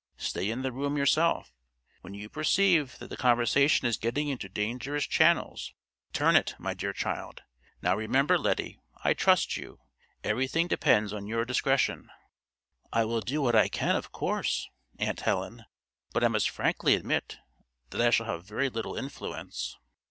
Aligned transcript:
Stay 0.17 0.49
in 0.49 0.63
the 0.63 0.71
room 0.71 0.97
yourself. 0.97 1.53
When 2.01 2.15
you 2.15 2.27
perceive 2.27 2.97
that 2.97 3.11
the 3.11 3.15
conversation 3.15 3.85
is 3.85 3.97
getting 3.97 4.29
into 4.29 4.49
dangerous 4.49 5.05
channels, 5.05 5.75
turn 6.11 6.35
it, 6.35 6.55
my 6.57 6.73
dear 6.73 6.91
child. 6.91 7.43
Now, 7.83 7.95
remember, 7.95 8.39
Lettie, 8.39 8.79
I 9.03 9.13
trust 9.13 9.57
you. 9.57 9.79
Everything 10.23 10.65
depends 10.67 11.13
on 11.13 11.27
your 11.27 11.45
discretion." 11.45 12.09
"I 12.91 13.05
will 13.05 13.21
do 13.21 13.43
what 13.43 13.55
I 13.55 13.67
can, 13.69 13.95
of 13.95 14.11
course, 14.11 14.67
Aunt 14.97 15.19
Helen; 15.19 15.65
but 16.13 16.23
I 16.23 16.29
must 16.29 16.49
frankly 16.49 16.95
admit 16.95 17.37
that 17.91 18.01
I 18.01 18.09
shall 18.09 18.25
have 18.25 18.43
very 18.43 18.69
little 18.69 18.97
influence." 18.97 19.77